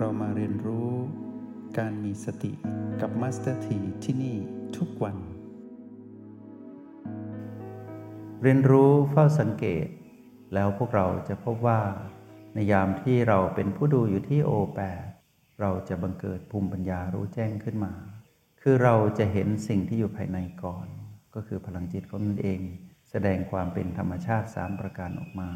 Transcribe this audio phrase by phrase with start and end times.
[0.00, 0.90] เรามาเรียนรู้
[1.78, 2.52] การมีสติ
[3.00, 4.36] กับ Master ทีที่นี่
[4.76, 5.16] ทุกวัน
[8.42, 9.86] เรียนรู้เฝ้าสังเกต
[10.54, 11.80] แล้วพวกเราจะพบว่า
[12.54, 14.80] ในยามที่เราเป็นผู้ดูอยู่ที่โอแป
[15.60, 17.92] เราจะบังเกิดภูมิปัญญารู้แจ้งขึ้นมา
[18.60, 20.86] คือเราจะเห็นสิ่งที่อยู่ภายในก่อน
[21.34, 22.60] ก็คือพลังจิตของตนเอง
[23.10, 25.50] แสดงความเป็นธรรมชาติสามประการออกมา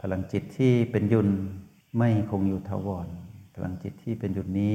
[0.00, 1.28] พลังจิตที่เป็นยุน
[1.98, 3.08] ไม่คงอยู่ทวร
[3.54, 4.74] พลังจิตที่เป็นยุนนี้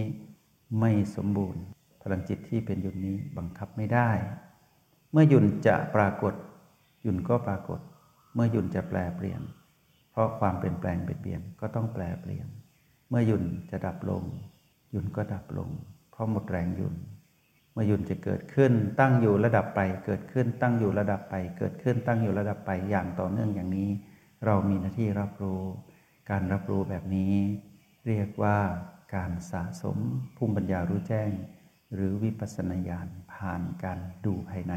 [0.79, 1.63] ไม่สมบูรณ์
[2.03, 4.09] พลังจิตที่เป็นยุนนี้บังคับไม่ได้
[5.11, 6.33] เมื่อหยุนจะปรากฏ
[7.03, 7.79] หยุนก็ปรากฏ
[8.33, 9.41] เมื่อหยุนจะแปลเปลี่ยน
[10.11, 12.47] เพราะความเปลี่ยนแปลงเปลี่ยนก็ต้องแปลเปลี่ยน
[13.09, 14.23] เมื่อหยุนจะดับลง
[14.91, 15.69] หยุนก็ดับลง
[16.11, 16.95] เพราะหมดแรงหยุน
[17.73, 23.89] เมื่อหยุนจะเกิดขึ้นตั้งอยู่ระดับไป เกิดขึ้นตั้งอยู่ระดับไป เกิดขึ้นตั้งอยู่ระดับไปอย่างต่อเนื่องอย่างนี้
[24.45, 25.61] เรามีหน้าที่รับรู้
[26.29, 27.35] การรับรู้แบบนี้
[28.05, 28.59] เรียกว่า
[29.15, 29.97] การสะสม
[30.37, 31.31] ภูมิปัญญารู้แจ้ง
[31.93, 34.73] หรือวิปัสสนาญาณผ่านการดูภายใน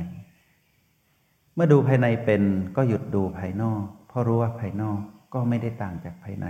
[1.54, 2.42] เมื่อดูภายในเป็น
[2.76, 5.00] ก็หยุดดูภายนอก เพราะรู้ว่าภายนอก
[5.34, 6.46] ก็ไม่ได้ต่างจากภายใน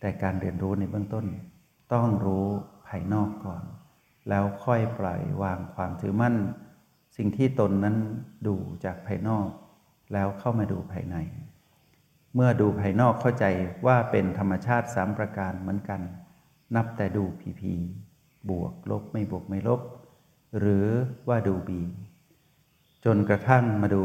[0.00, 1.24] แต่การเรียนรู้ในเบื้องต้น
[1.92, 2.46] ต้องรู้
[2.88, 3.62] ภายนอกก่อน
[4.28, 6.34] แล้วค่อยปล่อยวางความถือมั่น
[7.16, 7.96] สิ่งที่ตนนั้น
[8.46, 8.54] ดู
[8.84, 9.48] จากภายนอก
[10.12, 11.16] แล้วเข้ามาดูภายใน
[12.34, 13.44] เมื่อดูภายนอกเข้าใจ
[13.86, 16.00] ว่าเป็นธรรมชาติสามประการเหมือนกัน
[16.76, 17.72] นับแต่ดูพีพี
[18.50, 19.80] บวกลบไม่บวกไม่ลบ
[20.58, 20.86] หรือ
[21.28, 21.80] ว่าดูบี
[23.04, 24.04] จนกระทั่งมาดู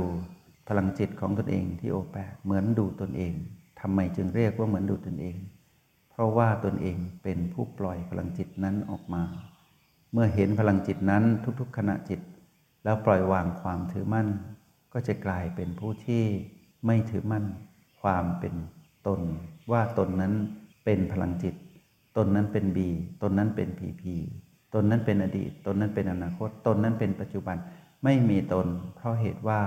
[0.68, 3.34] พลังจิตของตนเองที่โอแปดเหมือนดูตนเอง
[3.80, 5.38] ทำไมจึงเรียกว่าเหมือนดูตนเอง
[6.12, 9.24] เพราะว่าตนเองเป็นผู้ปล่อยพลังจิตนั้นออกมา
[10.14, 11.24] เมื่อเห็นพลังจิตนั้น
[11.60, 12.22] ทุกๆ ขณะจิต
[12.84, 14.28] แล้วปล่อยวางความถือมั่น
[14.94, 16.24] ก็จะกลายเป็นผู้ที่
[16.86, 17.46] ไม่ถือมั่น
[18.02, 18.56] ความเป็น
[19.08, 19.22] ตน
[19.72, 20.34] ว่าตนนั้น
[20.86, 21.56] เป็นพลังจิต
[22.18, 22.90] ตนนั้นเป็นบี
[23.22, 24.16] ตนนั้นเป็นพีพี
[24.74, 27.58] ตนนั้นเป็นอดีต ตนนั้นเป็นอนาคต ตนนั้นเป็นปัจจุบัน
[28.04, 29.62] ไม่มีตน เพราะเหตุว่า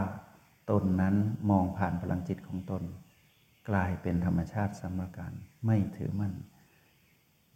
[0.70, 1.14] ตนนั้น
[1.50, 2.82] มองผ่านพลังจิตของตน
[3.68, 5.32] กลายเป็นธรรมชาติสมการ
[5.66, 6.32] ไม่ถือมั่น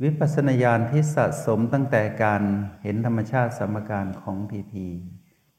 [0.03, 2.43] วิปัสสนาญาณที่สะสมตั้งแต่การ
[2.83, 4.87] เห็นธรรมชาติสมการของพีพี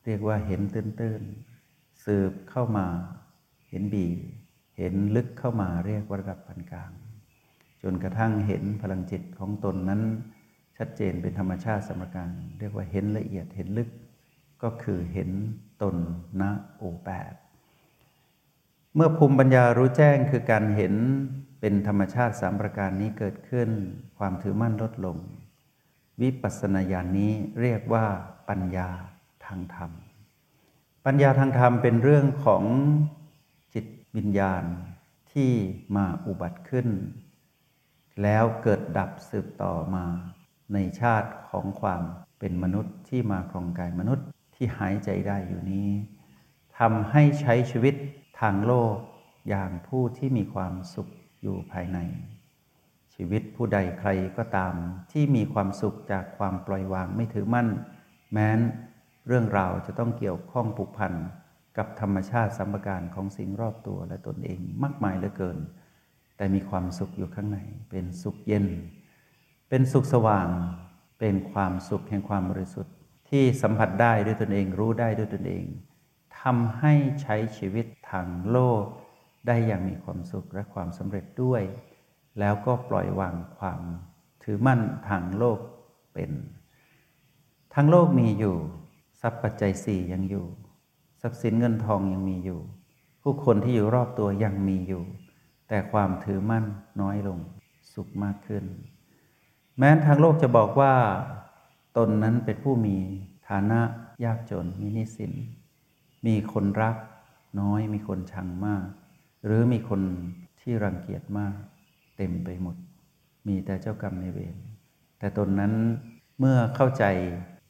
[0.06, 2.88] เรียกว่าเห็นตื้นๆสืบเข้ามา
[3.69, 4.08] เห็นบี
[4.78, 6.92] เห็นลึกเข้ามาเรียกว่าระดับปานกลาง
[7.82, 10.02] จนกระทั่งเห็นพลังจิตของตนนั้น
[10.78, 12.30] ชัดเจนเป็นธรรมชาติสมการ
[12.60, 13.90] เรียกว่าเห็นละเอียดเห็นลึก
[14.64, 15.30] ก็คือเห็น
[15.82, 15.96] ตน
[16.42, 16.44] ณ
[16.78, 17.34] โอแปด
[18.96, 20.94] เมื่อภูมิปัญญารู้แจ้งคือการเห็น
[21.60, 23.70] เป็นธรรมชาติสามประการนี้เกิดขึ้น
[24.18, 25.18] ความถือมั่นลดลง
[26.22, 28.06] วิปัสสนาญาณนนี้เรียกว่า
[28.50, 28.90] ปัญญา
[29.46, 29.92] ทางธรรม
[31.06, 32.64] ปัญญาทางธรรมเป็นเรื่องของ
[34.16, 34.63] วิญญาณ
[35.34, 35.51] ที่
[35.95, 36.88] มาอุบัติขึ้น
[38.23, 40.06] แล้วเกิดดับสืบต่อมา
[40.73, 42.03] ในชาติของความ
[42.40, 44.25] เป็นมนุษย์ที่มาครองกายมนุษย์
[44.56, 45.90] ที่หายใจได้อยู่นี้
[46.78, 47.95] ทำให้ใช้ชีวิต
[48.40, 48.95] ทางโลก
[49.50, 51.07] อย่างผู้ที่มีความสุข
[51.41, 52.00] อยู่ภายใน
[53.16, 54.74] ชีวิตผู้ใดใครก็ตาม
[55.12, 57.68] ที่มีความสุขจากความปล่อยวางไม่ถือมั่น
[58.31, 58.59] แม้น
[59.28, 61.13] เรื่องราวจะต้องเกี่ยวข้องผูกพัน
[61.78, 65.58] กับธรรมชาติสัมปการของสิ่งรอบตัวและตนเองมากมายเหลือเกิน
[66.38, 68.66] แต่มีความสุขอยู่ข้างใน เป็นสุขเย็น
[69.70, 70.48] เป็นสุขสว่าง
[71.20, 72.94] เป็นความสุขแห่งความบริสุทธิ์
[73.30, 75.66] ที่สัมผัสได้ด้วยตนเองรู้ได้ด้วยตนเอง
[76.42, 78.84] ทำให้ใช้ชีวิตทางโลก
[79.48, 81.64] ได้อย่างมีความสุขและความสำเร็จด้วย
[82.40, 83.82] แล้วก็ปล่อยวางความ
[84.44, 85.60] ถือมั่นทางโลก
[86.14, 86.32] เป็น
[87.74, 88.56] ทางโลกมีอยู่
[89.22, 90.46] ทรัพย์ปัจจัยสี่ยังอยู่
[91.28, 92.60] ทรัพย์สินเงินทองยังมีอยู่
[93.24, 95.04] ผู้คนที่อยู่รอบตัวยังมีอยู่
[95.68, 96.66] แต่ความถือมั่น
[97.02, 97.40] น้อยลง
[97.94, 98.64] สุขมากขึ้น
[99.78, 100.94] แม้ทางโลกจะบอกว่า
[101.98, 102.98] ตนนั้นเป็นผู้มี
[103.50, 103.82] ฐานะ
[104.26, 105.34] ยากจนมีนิสิน
[106.25, 106.96] มีคนรัก
[107.60, 108.86] น้อยมีคนชังมาก
[109.46, 110.01] หรือมีคน
[110.60, 111.56] ที่รังเกียจมาก
[112.18, 112.75] เต็มไปหมด
[113.48, 114.56] มีแต่เจ้ากรรมในเวร
[115.19, 115.74] แต่ตนนั้น
[116.40, 117.04] เมื่อเข้าใจ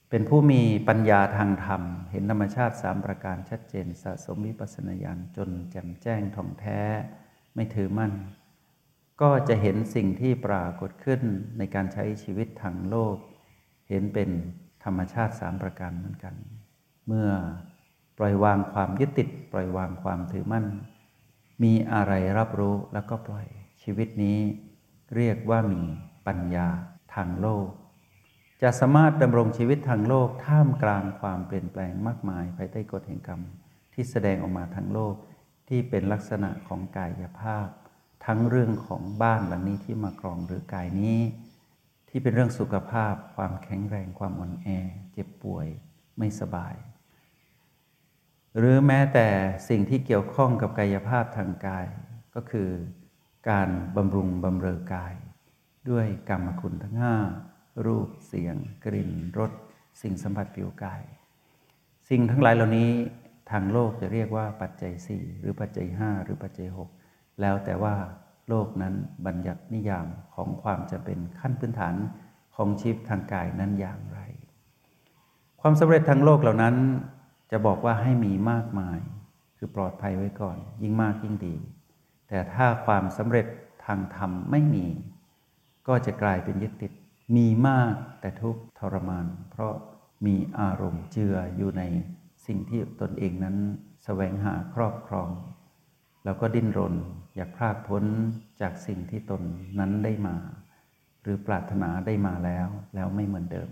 [0.09, 1.81] เป็นผู้มีปัญญาทางธรรม
[2.12, 6.81] เห็นธรรมชาติสามประการชัดเจนสะสมวิปัสสนาญาณจนแจ่มแจ้งท่องแท้
[7.56, 8.13] ไม่ถือมั่น
[9.21, 11.21] ก็จะเห็นสิ่งที่ปรากฏขึ้น
[11.57, 13.15] ในการใช้ชีวิตทางโลก
[13.89, 14.30] เห็นเป็น
[14.83, 16.36] ธรรมชาติสามประการเหมือนกัน
[17.07, 17.30] เมื่อ
[18.18, 20.65] ปล่อยวางความยึดติด ปล่อยวางความถือมั่น
[21.63, 23.48] มีอะไรรับรู้แล้วก็ปล่อย
[23.83, 24.39] ชีวิตนี้
[25.15, 25.81] เรียกว่ามี
[26.27, 26.68] ปัญญา
[27.15, 27.68] ทางโลก
[28.62, 33.42] จะสามารถดำรงชีวิตทางโลกท่ามกลางความเปลี่ยนแปลงมากมาย ภายใต้กฎแห่งกรรม
[33.94, 35.15] ที่แสดงออกมาทางโลก
[35.69, 37.68] ที่เป็นลักษณะของกายภาพ
[38.25, 41.19] ทั้งเรื่องของบ้านหลังนี้ที่มาครองหรือกายนี้
[42.09, 44.68] ที่เป็นเรื่องสุขภาพ ความแข็งแรงความอ่อนแอ
[45.12, 45.68] เจ็บป่วย
[46.18, 46.75] ไม่สบาย
[48.57, 49.27] หรือแม้แต่
[49.69, 51.86] สิ่งที่เกี่ยวข้องกับกายภาพทางกาย
[52.36, 52.69] ก็คือ
[53.50, 55.13] การบำรุงบำเรอกาย
[55.89, 57.15] ด้วยกรรมคุณทั้งห้า
[57.86, 59.52] รูปเสียง กลิ่นรส
[60.02, 61.04] สิ่งสัมผัสผิวกาย
[62.10, 62.92] สิ่งทั้งหลายเหล่านี้
[63.52, 66.68] ทางโลกจะเรียกว่าปัจจัย 4 หรือปัจจัย 5 หรือปัจจัย
[67.04, 67.96] 6 แล้วแต่ว่า
[68.50, 68.94] โลกนั้น
[69.26, 71.96] บัญญัตินิยามของความจะเป็นขั้นพื้นฐาน
[72.56, 74.20] ของชีวิตทางกายนั้นอย่างไร
[75.62, 76.76] ความสำเร็จทางโลกเหล่านั้น
[77.52, 79.00] จะบอกว่าให้มีมากมาย
[79.58, 81.56] คือปลอดภัยไว้ก่อน ยิ่งมากยิ่งดี
[82.28, 83.48] แต่ถ้าความสำเร็จ
[83.86, 84.86] ทางธรรมไม่มี
[85.88, 86.92] ก็จะกลายเป็นยึดติด
[87.36, 89.74] มีมากแต่ทุกทรมาน เพราะ
[90.26, 91.84] มีอารมณ์เจืออยู่ใน
[92.46, 93.60] สิ่งที่ตนเองนั้นส
[94.04, 95.30] แสวงหาครอบครอง
[96.26, 96.96] แล้วก็ดิ้นรน
[97.36, 98.04] อยากพลากพ้น
[98.62, 99.42] จากสิ่งที่ตน
[99.80, 100.36] นั้นได้มา
[101.22, 103.70] หรือปรารถนาได้มาแล้วแล้วไม่เหมือนเดิม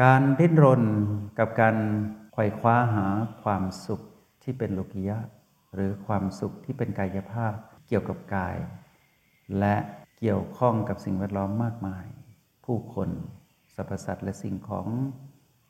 [0.00, 0.82] การดิ้นรน
[1.38, 1.76] กับการ
[2.32, 3.06] ไขว่คว้าหา
[3.42, 4.00] ความสุข
[4.42, 5.18] ที่เป็นโลกิยะ
[5.74, 7.54] หรือความสุขที่เป็นกายภาพ
[7.88, 8.56] เกี่ยวกับกาย
[9.58, 9.76] และ
[10.18, 12.06] เกี่ยวข้องกับสิ่งแวดล้อมมากมาย
[12.68, 13.10] ผู้คน
[13.74, 14.86] สรรพสัตว์และสิ่งของ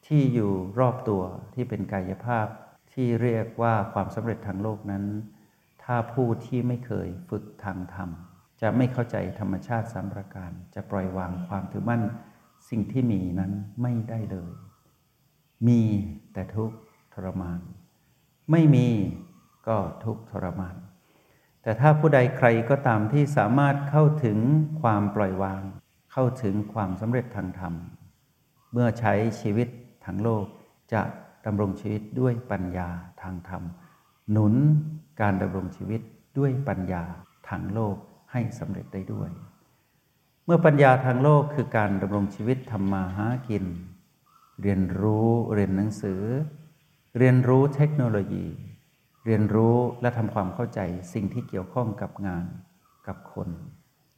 [0.06, 1.22] ที่อยู่รอบตัว
[1.54, 2.46] ที่เป็นกายภาพ
[2.92, 5.04] ที่เรียกว่าความสำเร็จทางโลกนั้น
[5.84, 8.10] ถ้าผู้ที่ไม่เคยฝึกทางธรรม
[8.60, 12.02] จะไม่เข้าใจธรรมชาติสามประการ จะปล่อยวางความถือมั่น
[12.70, 13.52] สิ่งที่มีนั้น
[13.82, 14.52] ไม่ได้เลย
[15.68, 15.82] มี
[16.32, 16.76] แต่ทุกข์
[17.14, 17.60] ทรมาน
[18.50, 18.88] ไม่มี
[19.68, 20.76] ก็ทุกข์ทรมาน
[21.62, 24.38] แต่ถ้าผู้ใดใครก็ตามที่สามารถเข้าถึง
[24.80, 25.62] ความปล่อยวาง
[26.12, 27.74] เข้าถึงความสำเร็จทางธรรม
[28.72, 29.68] เมื่อใช้ชีวิต
[30.04, 30.44] ทางโลก
[30.92, 31.02] จะ
[31.46, 32.88] ดำรงชีวิตด้วยปัญญา
[33.22, 33.62] ทางธรรม
[34.30, 34.54] หนุน
[35.20, 36.00] การดำรงชีวิต
[36.38, 37.02] ด้วยปัญญา
[37.48, 37.96] ทางโลก
[38.32, 39.30] ให้สำเร็จได้ด้วย
[40.44, 43.64] เมื่อปัญญาทางโลกคือการดำรงชีวิตทำมาหากิน
[44.62, 46.22] เรียนรู้เรียนหนังสือ
[47.18, 48.46] เรียนรู้เทคโนโลยี
[49.26, 50.80] เรียนรู้และทำความเข้าใจ
[51.12, 52.44] สิ่งที่เกี่ยวข้องกับงาน
[53.06, 53.48] กับคน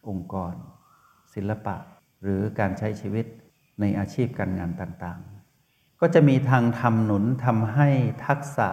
[0.09, 0.55] องค์กร
[1.35, 1.77] ศิลปะ
[2.23, 3.27] หรือการใช้ชีวิต
[3.81, 7.89] ในอาชีพการงานต่างๆ ก็จะมีทางทำหนุนทำให้
[8.27, 8.69] ทักษะ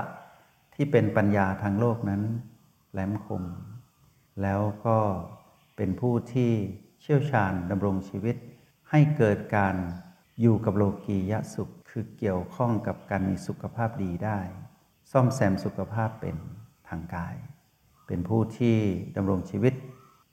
[0.75, 2.21] ที่เป็นปัญญาทางโลกนั้น
[2.92, 3.44] แหลมคม
[4.42, 4.98] แล้วก็
[5.77, 6.51] เป็นผู้ที่
[7.01, 8.36] เชี่ยวชาญดำรงชีวิต
[8.89, 9.75] ให้เกิดการ
[10.42, 14.39] อยู่กับโลกียสุข คือเกี่ยวข้องกับการมีสุขภาพดีได้
[15.12, 16.38] ซ่อมแซมสุขภาพเป็น
[16.88, 17.36] ทางกาย
[18.07, 18.77] เป็นผู้ที่
[19.15, 19.74] ดำรงชีวิต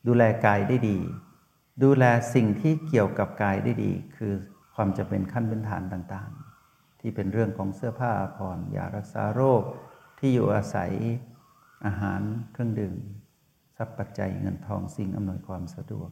[0.06, 0.99] ดูแลกายได้ดี
[1.82, 2.05] ดูแล
[2.35, 4.35] สิ่งที่เกี่ยวกับกายได้ดี คือ
[4.75, 9.62] ความจะเป็นขั้นพื้นฐานต่างๆ ที่เป็นเรื่องของเสื้อผ้าผ่อนยารักษาโรค
[10.19, 10.93] ที่อยู่อาศัย
[11.87, 12.21] อาหาร
[12.53, 12.94] เครื่องดื่ม
[13.76, 16.11] ทรัพย์ปัจจัยเงินทองสิ่งอำนวยความสะดวก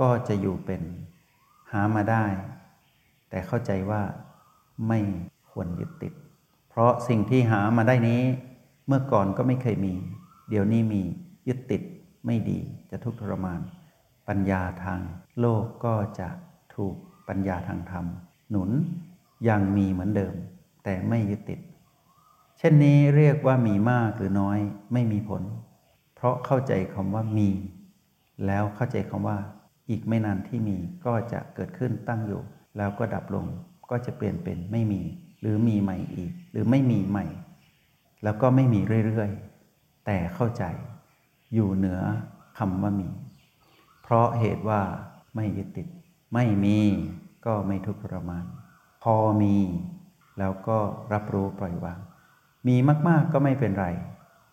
[0.00, 0.82] ก็จะอยู่เป็น
[1.72, 2.24] หามาได้
[3.30, 4.02] แต่เข้าใจว่า
[4.88, 5.00] ไม่
[5.50, 6.12] ควรยึดติด
[6.68, 8.22] เพราะสิ่งที่หามาได้นี้
[8.86, 9.94] เมื่อก่อนก็ไม่เคยมี
[10.50, 11.02] เดี๋ยวนี้มี
[11.48, 11.82] ยึดติด
[12.26, 12.58] ไม่ดี
[12.90, 13.60] จะทุกข์ทรมาน
[14.34, 15.00] ปัญญาทาง
[15.40, 16.28] โลกก็จะ
[16.74, 16.94] ถูก
[17.28, 18.06] ปัญญาทางธรรม
[18.50, 18.70] หนุน
[19.48, 20.34] ยังมีเหมือนเดิม
[20.84, 21.60] แต่ไม่ยึดติด
[22.58, 24.58] เช่นนี้เรียกว่ามีมากหรือน้อย
[24.92, 25.42] ไม่มีผล
[26.14, 27.50] เพราะเข้าใจคำว่ามี
[28.46, 29.38] แล้วเข้าใจคำว่า
[29.90, 30.76] อีกไม่นานที่มี
[31.06, 32.42] ก็จะเกิดขึ้นตั้งอยู่
[32.76, 33.46] แล้วก็ดับลง
[33.90, 35.02] ก็จะเปลี่ยนเป็นไม่มี
[35.40, 37.26] หรือมีใหม่อีก หรือไม่มีใหม่
[38.24, 40.64] แล้วก็ไม่มีเรื่อยๆแต่เข้าใจ
[41.54, 42.00] อยู่เหนือ
[42.58, 43.08] คำว่ามี
[44.10, 44.80] เพราะเหตุว่า
[45.36, 45.88] ไม่ยึดติด
[46.34, 46.78] ไม่มี
[47.46, 48.44] ก็ไม่ทุกข์ทรมาน
[49.02, 49.56] พอมี
[50.38, 50.78] แล้วก็
[51.12, 52.00] รับรู้ปล่อยวาง
[52.68, 52.76] มี
[53.08, 53.86] มากๆก็ไม่เป็นไร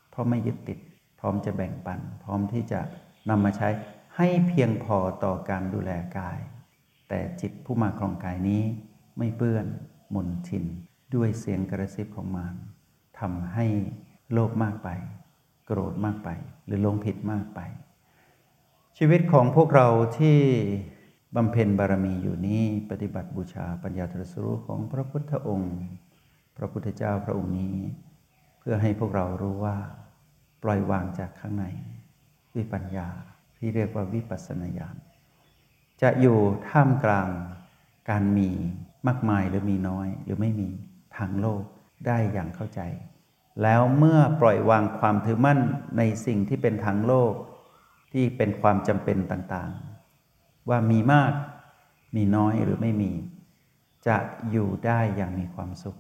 [0.10, 0.80] เพราะไม่ยึดติด
[1.20, 2.80] พร้อมจะแบ่งปัน พร้อมที่จะ
[3.30, 3.70] นำมาใช้
[4.16, 6.40] ให้เพียงพอต่อการดูแลกาย
[7.10, 8.64] แต่จิตผู้มาครองกายนี้
[9.18, 9.66] ไม่เปื้อน
[10.10, 10.66] หมุนทิน
[11.16, 12.56] ด้วยเสียงกระซิบของมาร
[13.20, 13.66] ทำให้
[14.32, 14.90] โลภมากไป
[15.66, 16.30] โกรธมากไป
[16.66, 17.62] หรือลงผิดมากไป
[19.00, 19.88] ชีวิตของพวกเรา
[20.20, 20.40] ที่
[21.36, 25.76] บำเพ็ญบารมีอยู่นี้ปฏิบัติบูชาปัญญาตรัสรู้ของพระพุทธองค์
[26.58, 27.76] พระพุทธเจ้าพระองค์นี้
[28.60, 29.78] เพื่อให้พวกเรารู้ว่า
[30.64, 31.66] ปล่อยวางจากข้างใน
[32.54, 33.10] ด้วยปัญญา
[33.58, 34.96] ที่เรียกว่าวิปัสสนาญาณ
[36.02, 36.40] จะอยู่
[36.70, 37.30] ท่ามกลาง
[38.10, 38.50] การมี
[39.08, 40.70] มากมายหรือมีน้อยหรือไม่มี
[41.18, 41.62] ทางโลก
[42.08, 42.82] ได้อย่างเข้าใจ
[43.64, 45.60] แล้วเมื่อปล่อยวางความถือมั่น
[45.98, 47.34] ในสิ่งที่เป็นทางโลก
[48.12, 51.34] ที่เป็นความจำเป็นต่างๆ ว่ามีมาก
[52.16, 53.12] มีน้อยหรือไม่มี
[54.08, 54.18] จะ
[54.52, 55.98] อยู่ได้อย่างมีความสุข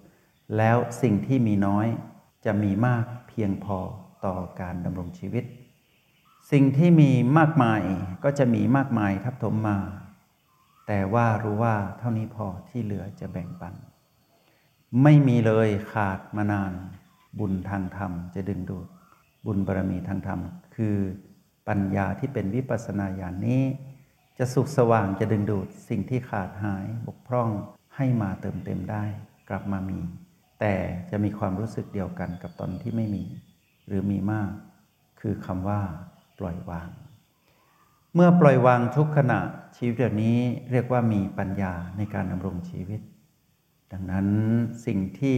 [0.57, 1.87] แล้วสิ่งที่มีน้อย
[2.45, 3.77] จะมีมากเพียงพอ
[4.25, 5.45] ต่อการดำรงชีวิต
[6.51, 7.81] สิ่งที่มีมากมาย
[8.23, 9.77] ก็จะมีมากมายทับถมมา
[10.87, 13.73] แต่ว่ารู้ว่าเท่านี้พอที่เหลือจะแบ่งปัน
[15.03, 16.73] ไม่มีเลยขาดมานาน
[17.39, 18.87] บุญทางธรรมจะดึงดูด
[19.45, 20.39] บุญบารมีทางธรรม
[20.75, 20.95] คือ
[21.67, 23.63] ปัญญาที่เป็นวิปัสสนาญาณนนี้
[24.37, 27.49] จะสุขสว่างจะดึงดูดสิ่งที่ขาดหายบกพร่อง
[27.95, 29.03] ให้มาเติมเต็มได้
[29.49, 29.99] กลับมามี
[30.59, 30.75] แต่
[31.11, 33.25] จะมีความรู้สึกเดียวกันกับตอนที่ไม่มี
[33.87, 34.51] หรือมีมาก
[35.19, 35.81] คือคำว่า
[36.39, 36.89] ปล่อยวาง
[38.13, 39.39] เมื่อปล่อยวางทุกขณะ
[39.77, 40.37] ชีวิตแบบนี้
[40.71, 43.01] เรียกว่ามีปัญญาในการดำรงชีวิต
[43.91, 44.27] ดังนั้น
[44.85, 45.37] สิ่งที่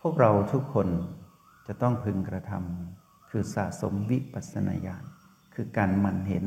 [0.00, 0.88] พวกเราทุกคน
[1.66, 5.04] จะต้องพึงกระทำคือสะสมวิปัสสนาญาณ
[5.54, 6.46] คือการหมั่นเห็น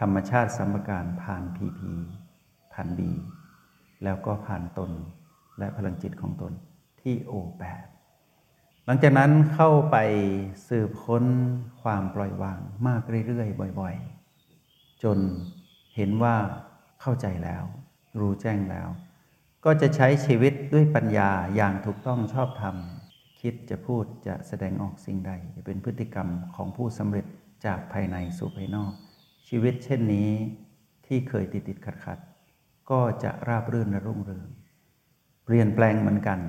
[0.00, 1.92] ธรรมชาติสัมการผ่านพีพี
[2.72, 3.10] ผ่านบี
[4.04, 4.90] แล้วก็ผ่านตน
[5.58, 6.52] และพลังจิตของตน
[7.00, 7.86] ที่โอแปด
[8.86, 9.96] หลังจากนั้นเข้าไป
[10.68, 11.24] สืบค้น
[11.82, 15.18] ความปล่อยวางมากเรื่อยๆ บ่อยๆ จน
[15.96, 16.36] เห็นว่า
[17.00, 17.64] เข้าใจแล้ว
[18.20, 18.88] รู้แจ้งแล้ว
[19.64, 22.76] ก็จะใช้ชีวิตด้วยปัญญาอย่างถูกต้องชอบธรรม
[23.40, 27.26] คิดจะพูดจะแสดงออกสิ่งใด จะเป็นพฤติกรรมของผู้สำเร็จ
[27.66, 28.92] จากภายในสู่ภายนอก
[29.48, 30.30] ชีวิตเช่นนี้
[31.06, 32.18] ที่เคยติดติดขัดขัด
[32.90, 34.48] ก็จะราบรื่นและรุ่งเรือง
[35.44, 36.40] เปลี่ยนแปลงเหมือนกัน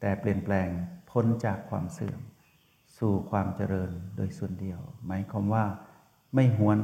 [0.00, 0.68] แต่เปลี่ยนแปลง
[1.10, 2.20] พ้นจากความเสื่อม
[2.98, 5.64] สู่ความเจริญโดยส่วนเดียว หมายความว่า
[6.34, 6.78] ไม่หวน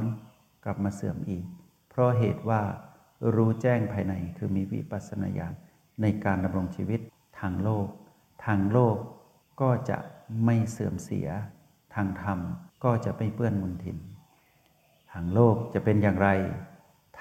[0.63, 1.45] กลับมาเสื่อมอีก
[1.89, 2.61] เพราะเหตุว่า
[3.35, 5.53] รู้แจ้งภายในคือมีวิปัสสนาญาณ
[6.01, 6.99] ในการดำรงชีวิต
[7.39, 7.87] ทางโลก
[8.45, 8.97] ทางโลก
[9.61, 9.97] ก็จะ
[10.45, 11.27] ไม่เสื่อมเสีย
[11.95, 12.39] ทางธรรม
[12.83, 13.97] ก็จะไม่เปื้อนมลทิน
[15.11, 16.29] ทางโลกจะเป็นอย่างไร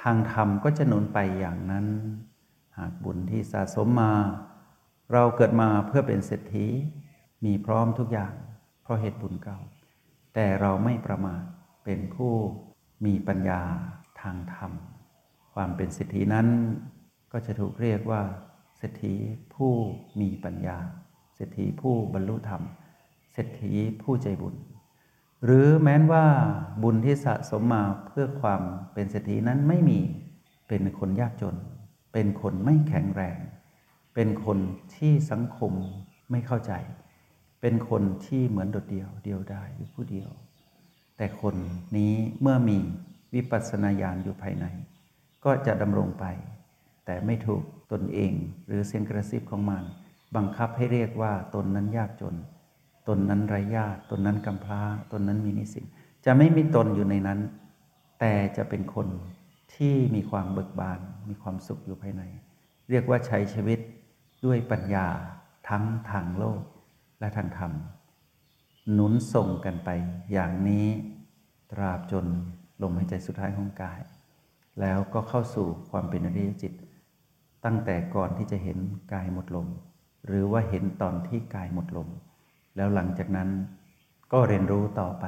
[0.00, 1.87] ทางธรรมก็จะหนุนไปอย่างนั้น
[2.78, 4.12] หากบุญที่สะสมมา
[5.12, 6.66] เราเกิดมาเพื่อเป็นเศรษฐี
[7.45, 8.35] มีพร้อมทุกอย่าง
[8.83, 9.59] เพราะเหตุบุญเก่า
[10.35, 11.42] แต่เราไม่ประมาท
[11.85, 12.33] เป็นผู้
[13.04, 13.61] มีปัญญา
[14.21, 14.73] ทางธรรม
[15.54, 16.49] ความเป็นเศรษฐีนั้น
[17.33, 18.23] ก็จะถูกเรียกว่า
[18.78, 19.14] เศรษฐี
[19.54, 19.73] ผู้
[20.21, 20.78] มีปัญญา
[21.35, 22.62] เศรษฐีผู้บรรลุธรรม
[23.33, 24.54] เศรษฐีผู้ใจบุญ
[25.44, 26.26] หรือแม้นว่า
[26.82, 30.00] บุญที่สะสมมาเพื่อความเป็นเศรษฐีนั้นไม่มี
[30.68, 31.56] เป็นคนยากจน
[32.12, 33.38] เป็นคนไม่แข็งแรง
[34.14, 34.58] เป็นคน
[34.96, 35.72] ที่สังคม
[36.30, 36.72] ไม่เข้าใจ
[37.61, 40.30] เป็นคนที่เหมือนโดดเดี่ยวเดียวดายอยู่ผู้เดียว
[41.16, 41.54] แต่คน
[41.96, 42.78] นี้เมื่อมี
[43.34, 44.66] วิปัสสนาญาณอยู่ภายใน
[45.44, 46.25] ก็จะดำรงไป
[47.04, 48.32] แต่ไม่ถูกตนเอง
[48.66, 49.82] หรือเสียงกระซิบของมัน
[50.37, 52.34] บังคับให้เรียกว่าตนนั้นยากจน
[53.09, 54.80] ตนนั้นไร้ญาติตนนั้นกำพร้า
[55.12, 55.85] ตนนั้นมีนิสิต
[56.25, 57.40] จะไม่มีตนอยู่ในนั้น
[58.21, 59.09] แต่จะเป็นคน
[59.75, 62.23] ที่มีความเบิกบาน มีความสุขอยู่ภายใน
[62.90, 63.78] เรียกว่าใช้ชีวิต
[64.44, 65.06] ด้วยปัญญา
[65.68, 66.61] ทั้งทางโลก
[67.21, 67.73] และทางธรรม
[68.92, 69.90] หนุนส่งกันไป
[70.32, 70.87] อย่างนี้
[71.73, 72.26] ตราบจน
[72.82, 74.00] ลมหายใจสุดท้ายของกาย
[74.80, 76.73] แล้วก็เข้าสู่ความเป็นอริยจิต
[77.64, 78.78] ตั้งแต่ก่อนที่จะเห็น
[79.12, 79.68] กายหมดลม
[80.26, 82.09] หรือว่าเห็นตอนที่กายหมดลม
[82.76, 83.49] แล้วหลังจากนั้น
[84.33, 85.26] ก็เรียนรู้ต่อไป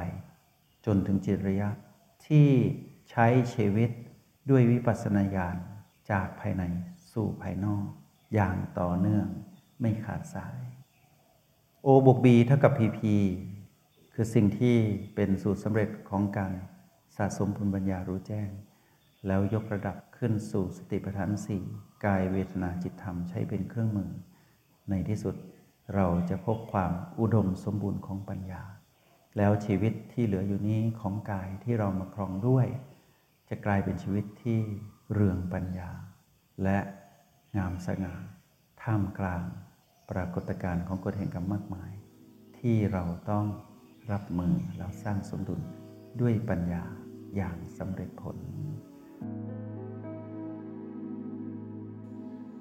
[0.85, 1.69] จนถึงจิตระยะ
[2.27, 2.47] ที่
[3.11, 3.89] ใช้ชีวิต
[4.49, 5.55] ด้วยวิปัสสนาญาณ
[6.11, 6.63] จากภายใน
[7.11, 7.85] สู่ภายนอก
[8.33, 9.27] อย่างต่อเนื่อง
[9.81, 10.59] ไม่ขาดสาย
[11.83, 13.15] โอบวกบีเท่ากับพีพี
[14.13, 14.77] คือสิ่งที่
[15.15, 16.53] เป็นสูตรสำเร็จของการ
[17.17, 18.49] สะสมปุญปัญญารู้แจ้ง
[19.27, 21.63] แล้วยกระดับขึ้นสู่สติปัฏฐานสี่
[22.05, 24.11] กายเวทนาจิตธรรมใช้เป็นเครื่องมือ
[24.89, 25.35] ในที่สุด
[25.93, 28.63] เราจะพบความอุดมสมบูรณ์ของปัญญา
[29.37, 32.67] แล้วชีวิตที่เหลืออยู่นี้ของกายที่เรามาครองด้วย
[33.49, 34.59] จะกลายเป็นชีวิตที่
[35.13, 35.89] เรืองปัญญา
[36.63, 36.77] และ
[37.57, 38.15] งามสง่า
[38.83, 39.43] ท่ามกลาง
[40.11, 41.91] ปรากฏการณ์ของกฎแห่งกรรมมากมาย
[42.57, 43.45] ที่เราต้อง
[44.11, 45.61] รับมือแล้วสร้างสมดุล
[46.21, 46.83] ด้วยปัญญา
[47.35, 48.37] อย่างสำเร็จผล